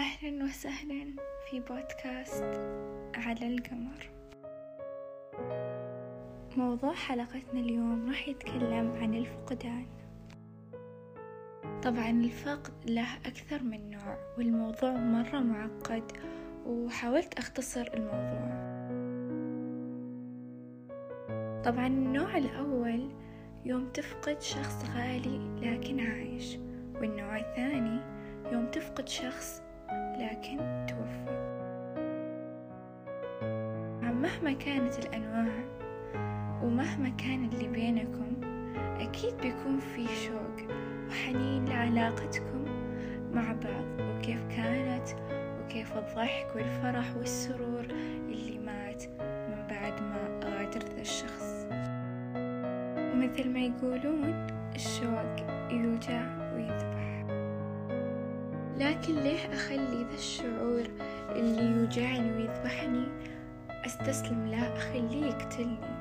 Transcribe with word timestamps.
أهلا 0.00 0.44
وسهلا 0.44 1.14
في 1.50 1.60
بودكاست 1.60 2.60
على 3.14 3.46
القمر. 3.46 4.10
موضوع 6.56 6.94
حلقتنا 6.94 7.60
اليوم 7.60 8.08
راح 8.08 8.28
يتكلم 8.28 8.92
عن 9.02 9.14
الفقدان. 9.14 9.86
طبعا 11.82 12.10
الفقد 12.10 12.90
له 12.90 13.16
أكثر 13.26 13.62
من 13.62 13.90
نوع 13.90 14.18
والموضوع 14.38 14.90
مرة 14.90 15.38
معقد 15.38 16.12
وحاولت 16.66 17.34
أختصر 17.38 17.90
الموضوع. 17.94 18.50
طبعا 21.64 21.86
النوع 21.86 22.38
الأول 22.38 23.10
يوم 23.64 23.88
تفقد 23.92 24.42
شخص 24.42 24.84
غالي 24.96 25.38
لكن 25.60 26.00
عايش 26.00 26.56
والنوع 26.94 27.36
الثاني 27.36 28.00
يوم 28.52 28.70
تفقد 28.70 29.08
شخص 29.08 29.62
لكن 30.20 30.86
توفى. 30.88 31.40
مهما 34.12 34.52
كانت 34.52 34.98
الأنواع 34.98 35.64
ومهما 36.62 37.08
كان 37.08 37.44
اللي 37.44 37.68
بينكم 37.68 38.40
أكيد 39.00 39.34
بيكون 39.36 39.78
في 39.78 40.06
شوق 40.06 40.74
وحنين 41.08 41.64
لعلاقتكم 41.64 42.64
مع 43.32 43.52
بعض 43.52 44.00
وكيف 44.00 44.44
كانت 44.56 45.08
وكيف 45.60 45.96
الضحك 45.96 46.46
والفرح 46.54 47.16
والسرور 47.16 47.84
اللي 48.28 48.58
مات 48.58 49.02
من 49.20 49.66
بعد 49.70 50.02
ما 50.02 50.40
غادر 50.44 50.80
ذا 50.80 51.00
الشخص. 51.00 51.66
ومثل 53.12 53.50
ما 53.50 53.60
يقولون 53.60 54.46
الشوق 54.74 55.36
يوجع 55.70 56.22
ويذبح. 56.54 57.09
لكن 58.80 59.14
ليه 59.14 59.54
أخلي 59.54 60.04
ذا 60.04 60.14
الشعور 60.14 60.82
اللي 61.30 61.62
يوجعني 61.62 62.32
ويذبحني 62.32 63.06
أستسلم؟ 63.86 64.46
له 64.46 64.76
أخليه 64.76 65.26
يقتلني. 65.26 66.00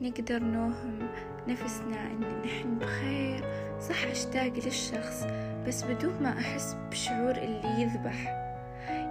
نقدر 0.00 0.38
نوهم 0.38 1.08
نفسنا 1.48 2.06
إن 2.06 2.42
نحن 2.44 2.78
بخير. 2.78 3.44
صح 3.80 4.04
أشتاق 4.04 4.52
للشخص 4.52 5.26
بس 5.66 5.84
بدون 5.84 6.22
ما 6.22 6.38
أحس 6.38 6.76
بشعور 6.90 7.30
اللي 7.30 7.82
يذبح. 7.82 8.24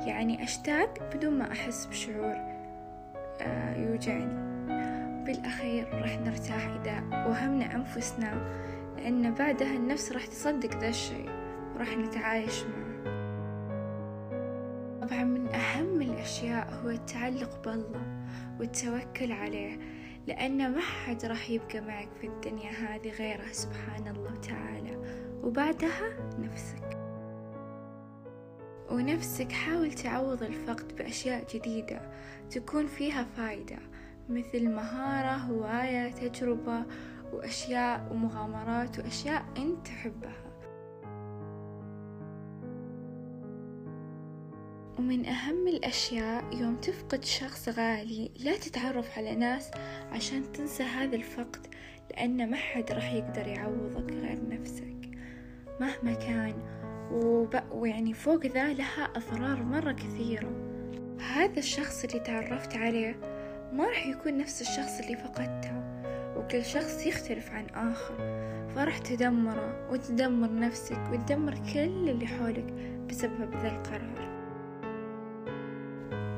يعني 0.08 0.44
أشتاق 0.44 1.16
بدون 1.16 1.38
ما 1.38 1.52
أحس 1.52 1.86
بشعور 1.86 2.36
آه 3.42 3.76
يوجعني. 3.76 4.52
بالأخير 5.26 5.88
راح 5.94 6.18
نرتاح 6.18 6.68
إذا 6.82 7.04
وهمنا 7.28 7.76
أنفسنا 7.76 8.42
لأن 9.02 9.34
بعدها 9.34 9.76
النفس 9.76 10.12
راح 10.12 10.26
تصدق 10.26 10.78
ذا 10.78 10.90
الشيء 10.90 11.30
وراح 11.76 11.98
نتعايش 11.98 12.64
معه. 12.64 13.02
طبعا 15.02 15.24
من 15.24 15.48
أهم 15.48 16.02
الأشياء 16.02 16.74
هو 16.74 16.90
التعلق 16.90 17.62
بالله 17.66 18.26
والتوكل 18.60 19.32
عليه 19.32 19.80
لأن 20.28 20.72
ما 20.72 20.80
حد 20.82 21.26
راح 21.26 21.50
يبقى 21.50 21.82
معك 21.82 22.10
في 22.22 22.28
الدنيا 22.28 22.72
هذه 22.72 23.10
غيره 23.10 23.52
سبحان 23.52 24.08
الله 24.08 24.36
تعالى. 24.36 24.98
وبعدها 25.44 26.34
نفسك. 26.40 26.98
ونفسك 28.92 29.52
حاول 29.52 29.92
تعوض 29.94 30.44
الفقد 30.44 30.96
بأشياء 30.96 31.46
جديدة 31.54 32.02
تكون 32.52 32.88
فيها 32.88 33.24
فايدة 33.24 33.78
مثل 34.30 34.70
مهارة 34.70 35.38
هواية 35.38 36.12
تجربة 36.12 36.84
وأشياء 37.34 38.08
ومغامرات 38.12 39.00
وأشياء 39.00 39.46
أنت 39.58 39.88
تحبها. 39.88 40.52
ومن 45.00 45.26
أهم 45.26 45.68
الأشياء 45.68 46.44
يوم 46.54 46.76
تفقد 46.76 47.24
شخص 47.24 47.70
غالي 47.70 48.32
لا 48.40 48.58
تتعرف 48.58 49.18
على 49.18 49.36
ناس 49.36 49.72
عشان 50.12 50.52
تنسى 50.52 50.84
هذا 50.84 51.16
الفقد 51.16 51.68
لأن 52.12 52.50
ما 52.50 52.58
حد 52.58 52.92
راح 52.92 53.14
يقدر 53.14 53.48
يعوضك 53.48 54.14
غير 54.14 54.50
نفسك. 54.50 55.10
مهما 55.80 56.14
كان. 56.14 56.54
ويعني 57.72 58.14
فوق 58.14 58.46
ذا 58.46 58.74
لها 58.74 59.04
أضرار 59.16 59.64
مرة 59.64 59.92
كثيرة. 59.92 60.52
هذا 61.36 61.60
الشخص 61.60 62.04
اللي 62.04 62.20
تعرفت 62.20 62.76
عليه 62.76 63.20
ما 63.74 63.86
راح 63.88 64.08
يكون 64.08 64.38
نفس 64.38 64.62
الشخص 64.62 65.00
اللي 65.00 65.16
فقدته. 65.16 65.91
وكل 66.52 66.66
شخص 66.66 67.06
يختلف 67.06 67.52
عن 67.52 67.66
آخر. 67.76 68.16
فراح 68.76 68.98
تدمره 68.98 69.92
وتدمر 69.92 70.60
نفسك 70.60 71.00
وتدمر 71.12 71.54
كل 71.74 72.10
اللي 72.10 72.28
حولك 72.28 72.74
بسبب 73.10 73.56
ذا 73.56 73.68
القرار. 73.68 74.32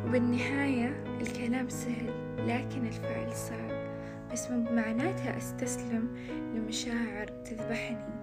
وبالنهاية 0.06 1.04
الكلام 1.22 1.70
سهل 1.70 2.10
لكن 2.38 2.88
الفعل 2.88 3.34
صعب. 3.36 3.94
بس 4.32 4.52
مو 4.52 4.64
بمعناتها 4.64 5.38
أستسلم 5.38 6.18
لمشاعر 6.56 7.28
تذبحني 7.28 8.14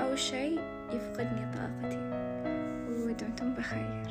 أو 0.00 0.16
شيء 0.16 0.60
يفقدني 0.92 1.52
طاقتي. 1.54 2.10
ودمتم 2.88 3.54
بخير. 3.54 4.01